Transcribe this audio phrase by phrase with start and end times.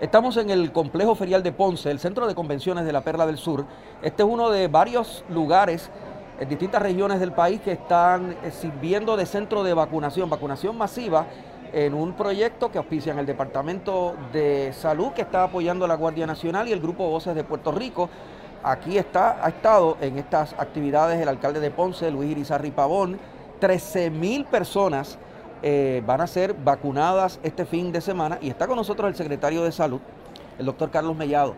[0.00, 3.36] Estamos en el complejo ferial de Ponce, el centro de convenciones de la Perla del
[3.36, 3.66] Sur.
[4.00, 5.90] Este es uno de varios lugares
[6.40, 11.26] en distintas regiones del país que están eh, sirviendo de centro de vacunación, vacunación masiva,
[11.74, 16.66] en un proyecto que auspician el Departamento de Salud, que está apoyando la Guardia Nacional
[16.66, 18.08] y el Grupo Voces de Puerto Rico.
[18.62, 23.20] Aquí está, ha estado en estas actividades el alcalde de Ponce, Luis Irizarri Pavón.
[23.60, 25.18] 13 mil personas
[25.62, 29.62] eh, van a ser vacunadas este fin de semana y está con nosotros el secretario
[29.62, 30.00] de Salud,
[30.58, 31.54] el doctor Carlos Mellado.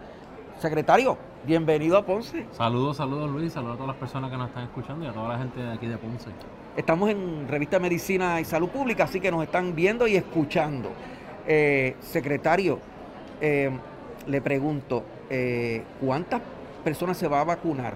[0.59, 1.17] Secretario,
[1.47, 2.47] bienvenido a Ponce.
[2.53, 5.29] Saludos, saludos Luis, saludos a todas las personas que nos están escuchando y a toda
[5.29, 6.31] la gente de aquí de Ponce.
[6.77, 10.91] Estamos en Revista Medicina y Salud Pública, así que nos están viendo y escuchando.
[11.47, 12.79] Eh, secretario,
[13.41, 13.71] eh,
[14.27, 15.05] le pregunto,
[16.01, 16.41] ¿cuántas
[16.85, 17.95] personas se va a vacunar?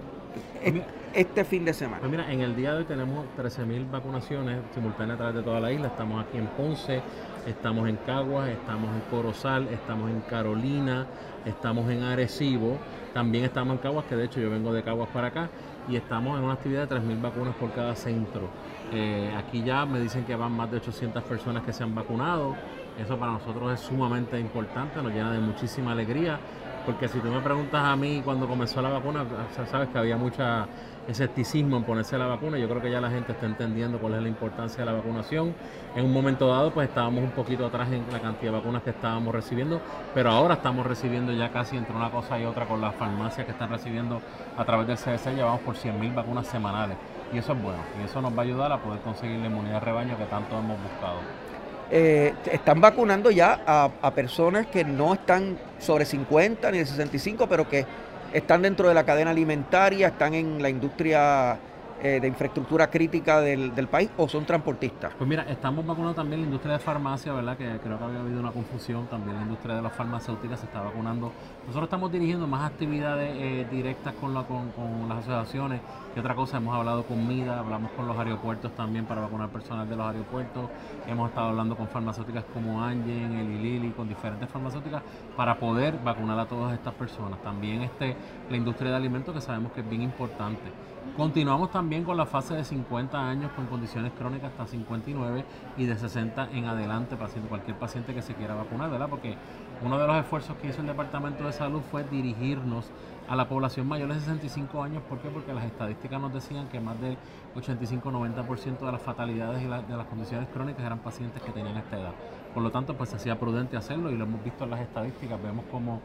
[1.17, 1.99] Este fin de semana?
[1.99, 5.59] Pues mira, en el día de hoy tenemos 13.000 vacunaciones simultáneas a través de toda
[5.59, 5.87] la isla.
[5.87, 7.01] Estamos aquí en Ponce,
[7.47, 11.07] estamos en Caguas, estamos en Corozal, estamos en Carolina,
[11.43, 12.77] estamos en Arecibo,
[13.15, 15.49] también estamos en Caguas, que de hecho yo vengo de Caguas para acá,
[15.89, 18.49] y estamos en una actividad de 3.000 vacunas por cada centro.
[18.93, 22.55] Eh, aquí ya me dicen que van más de 800 personas que se han vacunado.
[23.03, 26.39] Eso para nosotros es sumamente importante, nos llena de muchísima alegría,
[26.87, 29.25] porque si tú me preguntas a mí cuando comenzó la vacuna,
[29.69, 30.65] sabes que había mucha
[31.05, 32.57] escepticismo en ponerse la vacuna.
[32.57, 35.53] Yo creo que ya la gente está entendiendo cuál es la importancia de la vacunación.
[35.97, 38.91] En un momento dado, pues estábamos un poquito atrás en la cantidad de vacunas que
[38.91, 39.81] estábamos recibiendo,
[40.13, 43.51] pero ahora estamos recibiendo ya casi entre una cosa y otra con las farmacias que
[43.51, 44.21] están recibiendo
[44.57, 46.95] a través del CDC, llevamos por 100.000 vacunas semanales.
[47.33, 49.81] Y eso es bueno, y eso nos va a ayudar a poder conseguir la inmunidad
[49.81, 51.46] de rebaño que tanto hemos buscado.
[51.89, 57.47] Eh, están vacunando ya a, a personas que no están sobre 50 ni de 65,
[57.47, 57.85] pero que
[58.33, 61.57] están dentro de la cadena alimentaria, están en la industria
[62.03, 65.13] eh, de infraestructura crítica del, país o son transportistas?
[65.17, 67.57] Pues mira, estamos vacunando también la industria de farmacia, ¿verdad?
[67.57, 70.81] Que creo que había habido una confusión, también la industria de las farmacéuticas se está
[70.81, 71.31] vacunando.
[71.61, 75.81] Nosotros estamos dirigiendo más actividades eh, directas con, la, con, las asociaciones
[76.13, 76.57] que otra cosa.
[76.57, 80.69] Hemos hablado con MIDA, hablamos con los aeropuertos también para vacunar personal de los aeropuertos.
[81.07, 85.01] Hemos estado hablando con farmacéuticas como Angen, Eli Lilly, con diferentes farmacéuticas
[85.35, 87.41] para poder vacunar a todas estas personas.
[87.41, 88.15] También este,
[88.49, 90.71] la industria de alimentos que sabemos que es bien importante.
[91.15, 95.45] Continuamos también con la fase de 50 años con condiciones crónicas hasta 59
[95.77, 97.15] y de 60 en adelante,
[97.49, 99.09] cualquier paciente que se quiera vacunar, ¿verdad?
[99.09, 99.35] Porque
[99.83, 102.91] uno de los esfuerzos que hizo el Departamento de Salud fue dirigirnos
[103.27, 105.01] a la población mayor de 65 años.
[105.09, 105.29] ¿Por qué?
[105.29, 107.17] Porque las estadísticas nos decían que más del
[107.55, 112.13] 85-90% de las fatalidades y de las condiciones crónicas eran pacientes que tenían esta edad.
[112.53, 115.41] Por lo tanto, pues se hacía prudente hacerlo y lo hemos visto en las estadísticas.
[115.41, 115.99] Vemos como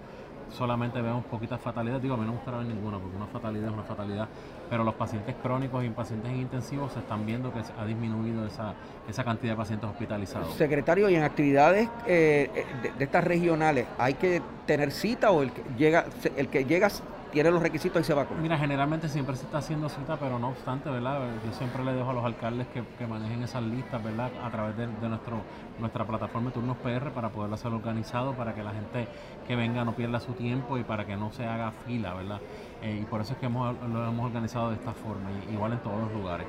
[0.53, 2.03] solamente vemos poquitas fatalidades.
[2.03, 4.29] Digo, a mí no me gusta ver ninguna porque una fatalidad es una fatalidad.
[4.71, 8.75] Pero los pacientes crónicos y pacientes intensivos se están viendo que ha disminuido esa,
[9.09, 10.55] esa cantidad de pacientes hospitalizados.
[10.55, 15.53] Secretario, y en actividades eh, de, de, estas regionales, ¿hay que tener cita o el
[15.53, 16.89] que llega, el que llega
[17.33, 18.41] tiene los requisitos y se vacuna?
[18.41, 21.21] Mira, generalmente siempre se está haciendo cita, pero no obstante, ¿verdad?
[21.45, 24.31] Yo siempre le dejo a los alcaldes que, manejen esas listas, ¿verdad?
[24.43, 25.43] A través de, nuestro,
[25.81, 29.09] nuestra plataforma de Turnos PR para poderlo hacer organizado, para que la gente
[29.49, 32.41] que venga no pierda su tiempo y para que no se haga fila, ¿verdad?
[32.83, 35.79] Eh, y por eso es que hemos, lo hemos organizado de esta forma, igual en
[35.81, 36.47] todos los lugares.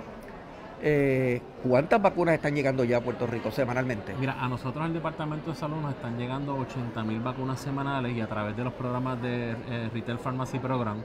[0.86, 4.14] Eh, ¿Cuántas vacunas están llegando ya a Puerto Rico semanalmente?
[4.20, 8.12] Mira, a nosotros en el Departamento de Salud nos están llegando 80 mil vacunas semanales
[8.14, 10.98] y a través de los programas de eh, Retail Pharmacy Program,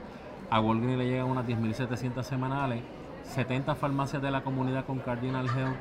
[0.49, 2.81] a Walgreens le llegan unas 10.700 semanales,
[3.23, 5.77] 70 farmacias de la comunidad con Cardinal Health,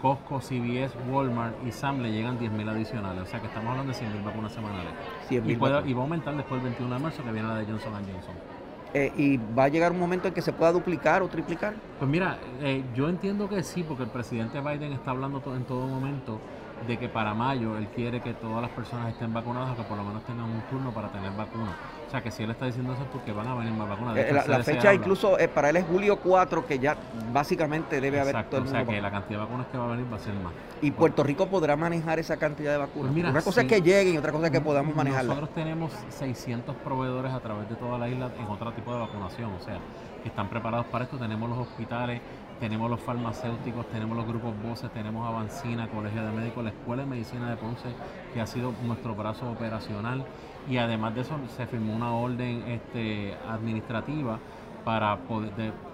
[0.00, 3.24] Costco, CVS, Walmart y SAM le llegan 10.000 adicionales.
[3.24, 4.92] O sea que estamos hablando de 100.000 vacunas semanales.
[5.28, 7.92] y, y va a aumentar después del 21 de marzo que viene la de Johnson
[7.92, 8.53] Johnson.
[8.94, 11.74] Eh, y va a llegar un momento en que se pueda duplicar o triplicar?
[11.98, 15.84] Pues mira, eh, yo entiendo que sí, porque el presidente Biden está hablando en todo
[15.88, 16.38] momento
[16.86, 19.96] de que para mayo él quiere que todas las personas estén vacunadas o que por
[19.96, 21.76] lo menos tengan un turno para tener vacuna.
[22.06, 24.16] O sea que si él está diciendo eso es porque van a venir más vacunas.
[24.16, 26.96] Eh, la, fecha incluso eh, para él es julio 4, que ya
[27.32, 28.78] básicamente debe haber todo el mundo.
[28.78, 30.52] O sea que la cantidad de vacunas que va a venir va a ser más.
[30.82, 33.12] ¿Y Puerto Rico podrá manejar esa cantidad de vacunas?
[33.12, 35.34] Pues una cosa es que lleguen y otra cosa es que podamos manejarla.
[35.34, 39.52] Nosotros tenemos 600 proveedores a través de toda la isla en otro tipo de vacunación.
[39.52, 39.78] O sea,
[40.22, 41.16] que están preparados para esto.
[41.16, 42.20] Tenemos los hospitales
[42.64, 47.10] tenemos los farmacéuticos, tenemos los grupos voces, tenemos Avancina, Colegio de Médicos, la Escuela de
[47.10, 47.90] Medicina de Ponce,
[48.32, 50.24] que ha sido nuestro brazo operacional.
[50.66, 54.38] Y además de eso, se firmó una orden este, administrativa
[54.82, 55.18] para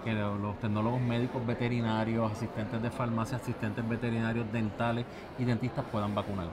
[0.05, 5.05] que los tecnólogos médicos veterinarios, asistentes de farmacia, asistentes veterinarios dentales
[5.39, 6.47] y dentistas puedan vacunar.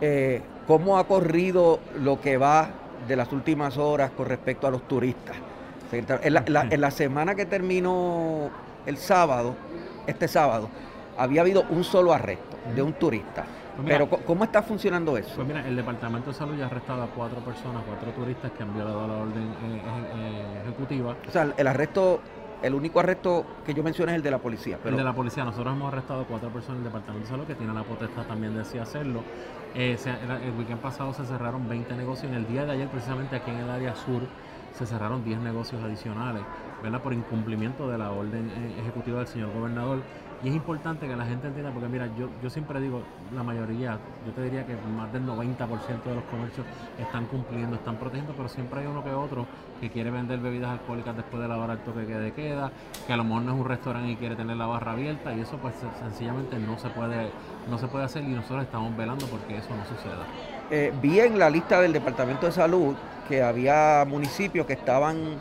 [0.00, 2.68] Eh, ¿Cómo ha corrido lo que va
[3.06, 5.36] de las últimas horas con respecto a los turistas?
[5.92, 8.50] En la, semana que terminó
[8.86, 9.54] el sábado,
[10.06, 10.68] este sábado,
[11.16, 13.44] había habido un solo arresto de un turista.
[13.76, 15.34] Pues Pero ¿cómo está funcionando eso?
[15.34, 18.62] Pues mira, el Departamento de Salud ya ha arrestado a cuatro personas, cuatro turistas que
[18.62, 19.82] han violado la orden eh,
[20.16, 21.16] eh, ejecutiva.
[21.26, 22.20] O sea, el arresto,
[22.62, 24.78] el único arresto que yo mencioné es el de la policía.
[24.84, 25.44] El de la policía.
[25.44, 28.54] Nosotros hemos arrestado a cuatro personas del Departamento de Salud que tienen la potestad también
[28.54, 29.22] de así hacerlo.
[29.74, 29.98] Eh,
[30.44, 32.30] el weekend pasado se cerraron 20 negocios.
[32.30, 34.22] En el día de ayer, precisamente aquí en el área sur,
[34.72, 36.42] se cerraron 10 negocios adicionales,
[36.84, 37.00] ¿verdad?
[37.00, 40.02] Por incumplimiento de la orden eh, ejecutiva del señor gobernador.
[40.42, 43.00] Y es importante que la gente entienda, porque mira, yo, yo siempre digo,
[43.34, 46.66] la mayoría, yo te diría que más del 90% de los comercios
[46.98, 49.46] están cumpliendo, están protegiendo, pero siempre hay uno que otro
[49.80, 52.70] que quiere vender bebidas alcohólicas después de la hora del toque de queda,
[53.06, 55.40] que a lo mejor no es un restaurante y quiere tener la barra abierta, y
[55.40, 57.30] eso pues sencillamente no se puede,
[57.70, 60.26] no se puede hacer y nosotros estamos velando porque eso no suceda.
[60.70, 62.94] Eh, vi en la lista del Departamento de Salud
[63.26, 65.38] que había municipios que estaban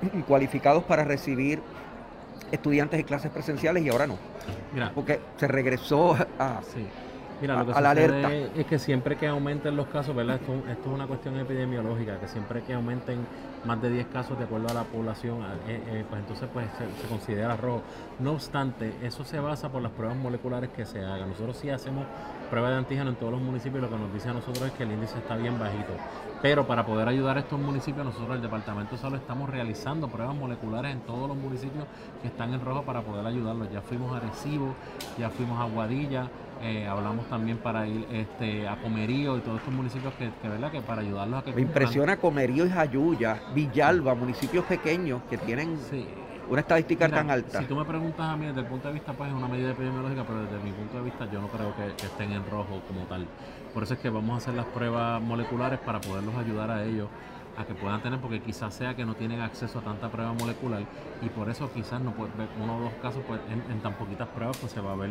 [0.26, 1.60] cualificados para recibir
[2.50, 4.16] estudiantes y clases presenciales y ahora no.
[4.72, 6.60] Mira, porque se regresó a,
[7.40, 8.32] Mira, lo que la alerta.
[8.32, 10.36] Es que siempre que aumenten los casos, ¿verdad?
[10.36, 13.18] Esto, esto, es una cuestión epidemiológica, que siempre que aumenten
[13.64, 17.08] más de 10 casos de acuerdo a la población, eh, eh, pues entonces pues se,
[17.08, 17.82] considera rojo.
[18.18, 21.30] No obstante, eso se basa por las pruebas moleculares que se hagan.
[21.30, 22.04] Nosotros sí hacemos
[22.48, 24.82] pruebas de antígeno en todos los municipios, lo que nos dice a nosotros es que
[24.82, 25.92] el índice está bien bajito.
[26.42, 30.36] Pero para poder ayudar a estos municipios, nosotros el Departamento de Salud estamos realizando pruebas
[30.36, 31.84] moleculares en todos los municipios
[32.22, 33.70] que están en rojo para poder ayudarlos.
[33.70, 34.74] Ya fuimos a Recibo,
[35.18, 36.28] ya fuimos a Guadilla,
[36.62, 40.70] eh, hablamos también para ir este, a Comerío y todos estos municipios que, que, ¿verdad?
[40.70, 41.52] que para ayudarlos a que...
[41.52, 45.78] Me impresiona Comerío y Jayuya, Villalba, municipios pequeños que tienen
[46.48, 47.60] una estadística tan alta.
[47.60, 49.70] Si tú me preguntas a mí desde el punto de vista, pues es una medida
[49.70, 52.80] epidemiológica, pero desde mi punto de vista yo no creo que, que estén en rojo
[52.86, 53.26] como tal.
[53.74, 57.08] Por eso es que vamos a hacer las pruebas moleculares para poderlos ayudar a ellos
[57.58, 60.82] a que puedan tener, porque quizás sea que no tienen acceso a tanta prueba molecular
[61.20, 64.28] y por eso quizás no puede ver uno o dos casos pues en, tan poquitas
[64.28, 65.10] pruebas pues se va a ver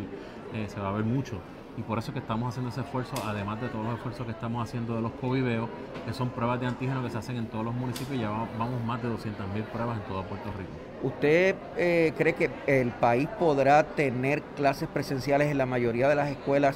[0.53, 1.41] eh, se va a ver mucho
[1.77, 4.31] y por eso es que estamos haciendo ese esfuerzo, además de todos los esfuerzos que
[4.31, 5.69] estamos haciendo de los coviveos,
[6.07, 8.83] que son pruebas de antígeno que se hacen en todos los municipios y ya vamos
[8.83, 10.71] más de 200.000 pruebas en todo Puerto Rico.
[11.03, 16.29] ¿Usted eh, cree que el país podrá tener clases presenciales en la mayoría de las
[16.29, 16.75] escuelas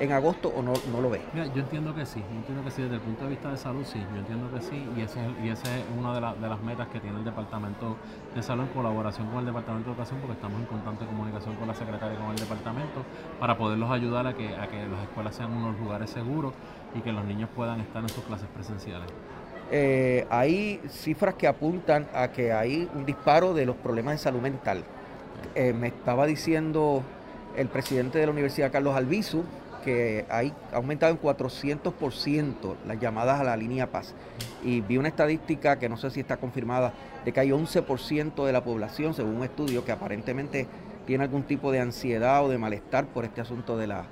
[0.00, 1.20] en agosto o no, no lo ve?
[1.32, 3.56] Mira, yo entiendo que sí, yo entiendo que sí, desde el punto de vista de
[3.56, 6.60] salud sí, yo entiendo que sí, y esa y ese es una de, de, las
[6.62, 7.96] metas que tiene el Departamento
[8.34, 11.68] de Salud en colaboración con el Departamento de Educación, porque estamos en constante comunicación con
[11.68, 13.02] la secretaria y con el departamento,
[13.38, 16.52] para poderlos ayudar a que, a que las escuelas sean unos lugares seguros
[16.94, 19.08] y que los niños puedan estar en sus clases presenciales.
[19.70, 24.40] Eh, hay cifras que apuntan a que hay un disparo de los problemas de salud
[24.40, 24.84] mental.
[25.54, 27.02] Eh, me estaba diciendo
[27.56, 29.44] el presidente de la Universidad, Carlos Albizu,
[29.84, 34.14] que hay aumentado en 400% las llamadas a la línea Paz.
[34.62, 36.92] Y vi una estadística que no sé si está confirmada,
[37.24, 40.66] de que hay 11% de la población, según un estudio, que aparentemente
[41.06, 44.04] tiene algún tipo de ansiedad o de malestar por este asunto de la,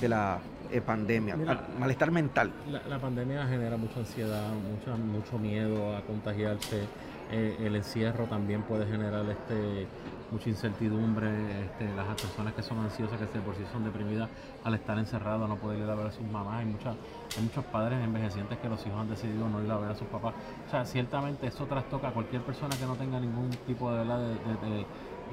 [0.00, 0.38] de la
[0.70, 1.36] eh, pandemia,
[1.78, 2.52] malestar mental.
[2.88, 6.84] La, pandemia genera mucha ansiedad, mucho, mucho miedo a contagiarse.
[7.30, 9.86] Eh, el encierro también puede generar este
[10.30, 11.28] mucha incertidumbre,
[11.64, 14.28] este, las personas que son ansiosas, que de por sí son deprimidas
[14.64, 16.96] al estar encerrados, no poder ir a ver a sus mamás, hay, muchas,
[17.36, 20.08] hay muchos padres envejecientes que los hijos han decidido no ir a ver a sus
[20.08, 20.34] papás.
[20.66, 24.04] O sea, ciertamente eso trastoca a cualquier persona que no tenga ningún tipo de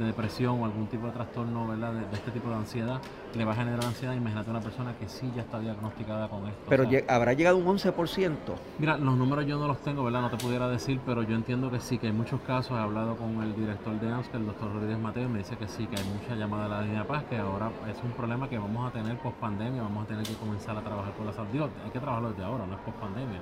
[0.04, 1.94] depresión o algún tipo de trastorno ¿verdad?
[1.94, 3.00] De, este tipo de ansiedad,
[3.36, 4.14] le va a generar ansiedad.
[4.14, 6.66] Imagínate una persona que sí ya está diagnosticada con esto.
[6.70, 8.36] Pero habrá llegado un 11%.
[8.80, 10.22] Mira, los números yo no los tengo, ¿verdad?
[10.22, 12.78] No te pudiera decir, pero yo entiendo que sí, que hay muchos casos.
[12.78, 15.88] He hablado con el director de AMS, el doctor Rodríguez Mateo, me dice que sí,
[15.88, 18.88] que hay mucha llamada a la línea Paz, que ahora es un problema que vamos
[18.88, 21.50] a tener post pandemia, vamos a tener que comenzar a trabajar con la salud.
[21.52, 23.40] Digo, hay que trabajarlo desde ahora, no es post pandemia.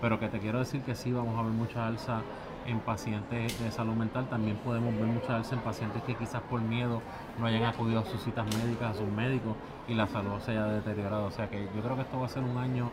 [0.00, 2.20] Pero que te quiero decir que sí, vamos a ver mucha alza
[2.66, 4.28] en pacientes de salud mental.
[4.28, 7.02] También podemos ver muchas veces en pacientes que quizás por miedo
[7.38, 9.56] no hayan acudido a sus citas médicas, a sus médicos
[9.88, 11.26] y la salud se haya deteriorado.
[11.26, 12.90] O sea que yo creo que esto va a ser un año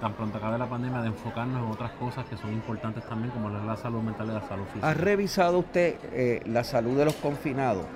[0.00, 3.48] tan pronto acabe la pandemia de enfocarnos en otras cosas que son importantes también como
[3.48, 4.88] la salud mental y la salud física.
[4.88, 7.86] ¿Ha revisado usted eh, la salud de los confinados?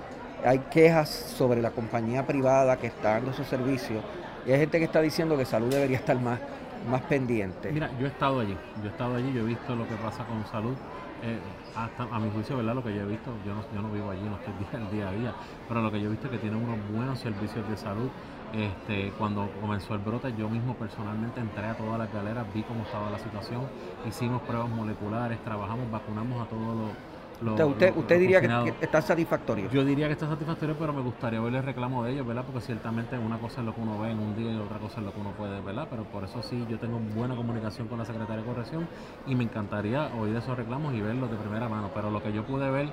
[0.43, 4.03] Hay quejas sobre la compañía privada que está dando esos servicios
[4.45, 6.39] y hay gente que está diciendo que salud debería estar más
[6.83, 7.71] más pendiente?
[7.71, 10.25] Mira, yo he estado allí, yo he estado allí, yo he visto lo que pasa
[10.25, 10.77] con salud.
[11.21, 11.41] eh,
[11.73, 12.75] hasta a mi juicio, ¿verdad?
[12.75, 15.09] Lo que yo he visto, yo no, yo no vivo allí, no estoy día, día
[15.09, 15.35] a día,
[15.67, 18.11] pero lo que yo he visto es que tienen unos buenos servicios de salud.
[18.51, 22.83] Este, cuando comenzó el brote, yo mismo personalmente entré a todas las galeras, vi cómo
[22.83, 23.69] estaba la situación,
[24.05, 26.97] hicimos pruebas moleculares, trabajamos, vacunamos a todos los
[27.41, 29.69] usted, usted, diría que, está satisfactorio.
[29.71, 32.43] Yo diría que está satisfactorio, pero me gustaría ver el reclamo de ellos, ¿verdad?
[32.45, 34.99] Porque ciertamente una cosa es lo que uno ve en un día y otra cosa
[34.99, 35.87] es lo que uno puede, ¿verdad?
[35.89, 38.87] Pero por eso sí, yo tengo buena comunicación con la secretaria de Corrección
[39.25, 41.91] y me encantaría oír esos reclamos y verlos de primera mano.
[41.93, 42.89] Pero lo que yo pude ver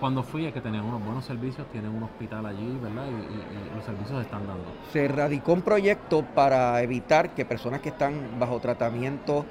[0.00, 3.04] cuando fui es que tenían unos buenos servicios, tienen un hospital allí, ¿verdad?
[3.08, 4.64] Y, los servicios se están dando.
[4.92, 9.44] Se radicó un proyecto para evitar que personas que están bajo tratamiento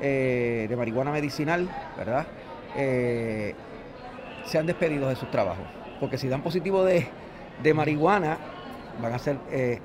[0.00, 2.26] eh, de marihuana medicinal, ¿verdad?
[2.76, 3.54] Eh,
[4.44, 5.66] sean despedidos de sus trabajos.
[6.00, 7.08] Porque si dan positivo de,
[7.74, 8.38] marihuana,
[9.00, 9.80] van a ser eh,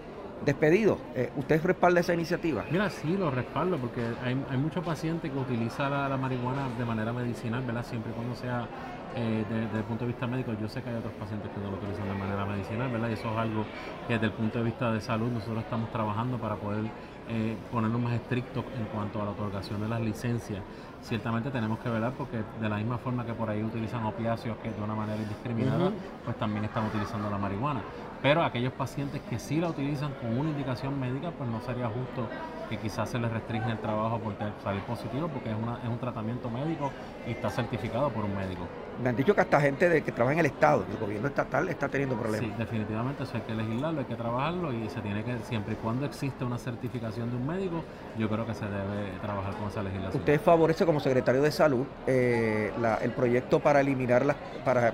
[0.45, 0.97] despedidos.
[1.15, 2.65] Eh, ¿Usted respalda esa iniciativa?
[2.71, 7.13] Mira, sí, lo respaldo, porque hay, hay muchos pacientes que utilizan la, marihuana de manera
[7.13, 7.85] medicinal, ¿verdad?
[7.85, 8.67] Siempre y cuando sea
[9.15, 11.71] eh, desde el punto de vista médico, yo sé que hay otros pacientes que no
[11.71, 13.09] lo utilizan de manera medicinal, ¿verdad?
[13.09, 13.65] Y eso es algo
[14.07, 16.85] que desde el punto de vista de salud nosotros estamos trabajando para poder
[17.27, 20.61] eh, ponernos más estrictos en cuanto a la otorgación de las licencias.
[21.01, 24.69] Ciertamente tenemos que velar porque de la misma forma que por ahí utilizan opiáceos que
[24.69, 25.91] de una manera indiscriminada,
[26.25, 27.81] pues también están utilizando la marihuana.
[28.21, 32.27] Pero aquellos pacientes que sí la utilizan con una indicación médica, pues no sería justo
[32.69, 36.49] que quizás se les restringe el trabajo por salir positivo, porque es, es un tratamiento
[36.49, 36.91] médico
[37.25, 38.67] y está certificado por un médico.
[39.01, 41.69] Me han dicho que hasta gente de, que trabaja en el Estado, el gobierno estatal,
[41.69, 42.49] está teniendo problemas.
[42.49, 45.77] Sí, definitivamente eso hay que legislarlo, hay que trabajarlo y se tiene que, siempre y
[45.77, 47.83] cuando existe una certificación de un médico,
[48.17, 50.19] yo creo que se debe trabajar con esa legislación.
[50.19, 54.91] ¿Usted favorece como secretario de salud eh, el proyecto para eliminar las, para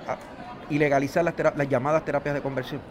[0.70, 2.82] ilegalizar las, las llamadas terapias de conversión?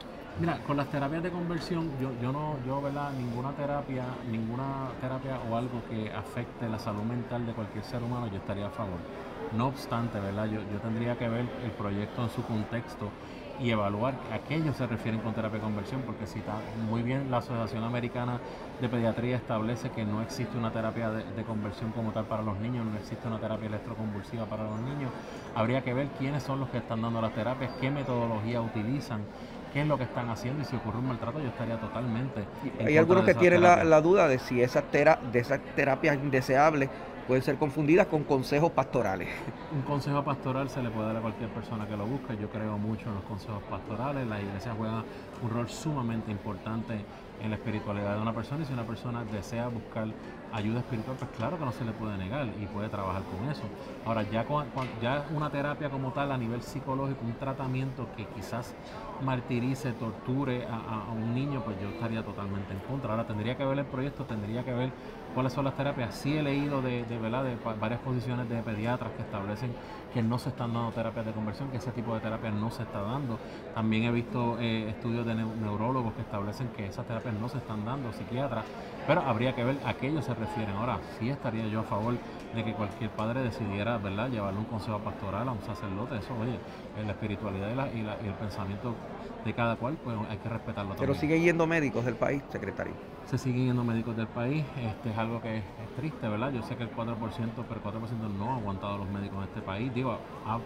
[0.41, 3.11] Mira, con las terapias de conversión, yo, yo no, yo, ¿verdad?
[3.13, 8.27] Ninguna terapia, ninguna terapia o algo que afecte la salud mental de cualquier ser humano,
[8.29, 8.99] yo estaría a favor.
[9.55, 10.47] No obstante, ¿verdad?
[10.47, 13.11] Yo, yo tendría que ver el proyecto en su contexto
[13.61, 16.55] y evaluar a qué ellos se refieren con terapia de conversión, porque si está
[16.89, 18.41] muy bien la Asociación Americana
[18.81, 22.59] de Pediatría establece que no existe una terapia de, de, conversión como tal para los
[22.59, 25.11] niños, no existe una terapia electroconvulsiva para los niños,
[25.55, 29.23] habría que ver quiénes son los que están dando las terapias, qué metodología utilizan
[29.75, 32.45] qué es lo que están haciendo y si ocurre un maltrato yo estaría totalmente...
[32.79, 36.89] Hay algunos que tienen la, duda de si esas, tera, de esas terapias indeseables
[37.26, 39.28] pueden ser confundidas con consejos pastorales.
[39.73, 42.37] Un consejo pastoral se le puede dar a cualquier persona que lo busque.
[42.37, 44.26] Yo creo mucho en los consejos pastorales.
[44.26, 45.04] La iglesia juega
[45.43, 47.04] un rol sumamente importante
[47.43, 50.07] en la espiritualidad de una persona y si una persona desea buscar
[50.52, 53.62] ayuda espiritual, pues claro que no se le puede negar y puede trabajar con eso.
[54.07, 54.47] Ahora, ya,
[55.02, 58.75] ya una terapia como tal a nivel psicológico, un tratamiento que quizás
[59.25, 63.12] martirice, torture a, un niño, pues yo estaría totalmente en contra.
[63.12, 64.90] Ahora tendría que ver el proyecto, tendría que ver
[65.35, 66.14] cuáles son las terapias.
[66.14, 67.45] Sí he leído de, de, ¿verdad?
[67.45, 69.73] de varias posiciones de pediatras que establecen
[70.14, 72.85] que no se están dando terapias de conversión, que ese tipo de terapias no se
[72.85, 73.38] está dando.
[73.75, 77.85] También he visto eh, estudios de neurólogos que establecen que esas terapias no se están
[77.85, 78.64] dando, psiquiatras,
[79.09, 80.76] pero habría que ver a qué ellos se refieren.
[80.76, 82.14] Ahora, sí estaría yo a favor
[82.54, 86.16] de que cualquier padre decidiera, ¿verdad?, llevarle un consejo pastoral a un sacerdote.
[86.16, 86.59] Eso, oye,
[86.97, 88.95] en la espiritualidad y, la, y, el pensamiento
[89.45, 92.95] de cada cual, pues hay que respetarlo Pero siguen yendo médicos del país, secretario.
[93.27, 95.65] Se siguen yendo médicos del país, este es algo que es,
[95.97, 96.53] triste, ¿verdad?
[96.53, 99.61] Yo sé que el 4%, pero el 4% no ha aguantado los médicos en este
[99.61, 100.19] país, digo,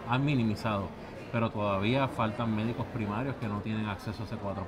[0.07, 0.87] han minimizado
[1.31, 4.63] pero todavía faltan médicos primarios que no tienen acceso a ese 4%,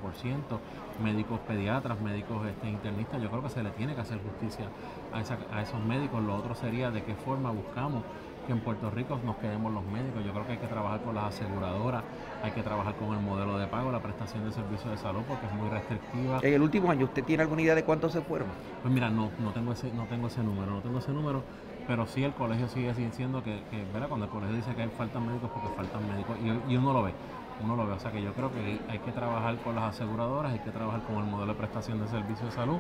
[1.04, 3.22] médicos pediatras, médicos este, internistas.
[3.22, 4.68] Yo creo que se le tiene que hacer justicia
[5.12, 6.24] a, a esos médicos.
[6.24, 8.04] Lo otro sería de qué forma buscamos
[8.46, 10.24] que en Puerto Rico nos quedemos los médicos.
[10.26, 12.04] Yo creo que hay que trabajar con las aseguradoras,
[12.44, 15.46] hay que trabajar con el modelo de pago, la prestación de servicios de salud, porque
[15.46, 16.40] es muy restrictiva.
[16.42, 18.48] En el último año, ¿usted tiene alguna idea de cuántos se fueron?
[18.82, 21.44] Pues mira, no, no tengo ese, no tengo ese número, no tengo ese número,
[21.88, 24.08] pero sí el colegio sigue diciendo que, que ¿verdad?
[24.08, 27.14] cuando el colegio dice que hay faltan médicos, porque faltan médicos, y, uno lo ve,
[27.64, 27.94] uno lo ve.
[27.94, 31.02] O sea que yo creo que hay que trabajar con las aseguradoras, hay que trabajar
[31.04, 32.78] con el modelo de prestación de servicios de salud,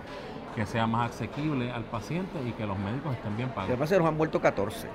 [0.55, 3.69] que sea más asequible al paciente y que los médicos estén bien pagos.
[3.69, 4.87] Además se nos han muerto 14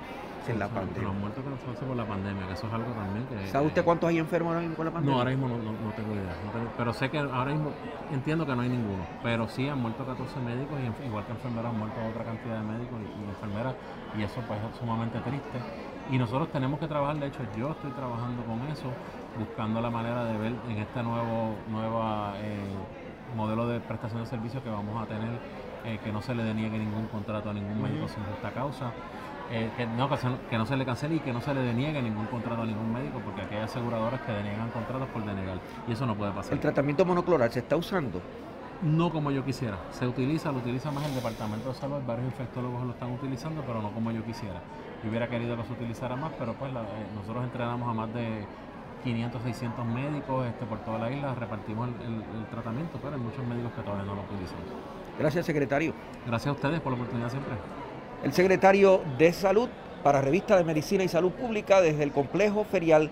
[0.49, 1.03] en la pandemia.
[1.03, 3.49] Los muertos que por la pandemia, que eso es algo también que...
[3.49, 5.13] ¿Sabe usted cuántos hay enfermos ahora mismo con la pandemia?
[5.13, 6.35] No, ahora mismo no, no, tengo idea.
[6.77, 7.71] pero sé que ahora mismo
[8.13, 9.05] entiendo que no hay ninguno.
[9.23, 12.65] Pero sí han muerto 14 médicos y igual que enfermeras han muerto otra cantidad de
[12.65, 13.75] médicos y, enfermeras
[14.17, 15.59] y eso pues es sumamente triste.
[16.11, 18.93] Y nosotros tenemos que trabajar, de hecho yo estoy trabajando con eso,
[19.39, 22.61] buscando la manera de ver en este nuevo nueva, eh,
[23.35, 25.41] modelo de prestación de servicios que vamos a tener,
[25.85, 28.93] eh, que no se le deniegue ningún contrato a ningún médico sin justa causa.
[29.51, 30.09] Eh, que, no,
[30.51, 32.93] que, no se le cancele y que no se le deniegue ningún contrato a ningún
[32.93, 36.53] médico, porque aquí hay aseguradoras que deniegan contratos por denegar, y eso no puede pasar.
[36.53, 38.21] ¿El tratamiento monocloral se está usando?
[38.83, 39.79] no como yo quisiera.
[39.91, 43.81] Se utiliza, lo utiliza más el Departamento de Salud, varios infectólogos lo están utilizando, pero
[43.83, 44.61] no como yo quisiera.
[45.03, 46.77] Yo hubiera querido que se utilizara más, pero pues eh,
[47.15, 48.45] nosotros entrenamos a más de
[49.05, 53.73] 500, 600 médicos este, por toda la isla, repartimos el, tratamiento, pero hay muchos médicos
[53.73, 54.59] que todavía no lo utilizan.
[55.19, 55.95] Gracias, secretario.
[56.27, 57.55] Gracias a ustedes por la oportunidad siempre.
[58.25, 59.69] El secretario de Salud
[60.03, 63.11] para Revista de Medicina y Salud Pública desde el complejo ferial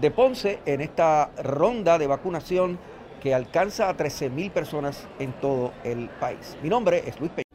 [0.00, 2.78] de Ponce en esta ronda de vacunación
[3.22, 6.56] que alcanza a 13 mil personas en todo el país.
[6.62, 7.45] Mi nombre es Luis Peña.